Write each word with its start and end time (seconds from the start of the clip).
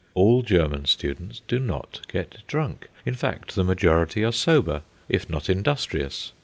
All 0.15 0.41
German 0.41 0.85
students 0.85 1.41
do 1.47 1.59
not 1.59 2.01
get 2.11 2.37
drunk; 2.47 2.87
in 3.05 3.13
fact, 3.13 3.53
the 3.53 3.63
majority 3.63 4.23
are 4.23 4.31
sober, 4.33 4.81
if 5.07 5.29
not 5.29 5.47
industrious. 5.47 6.31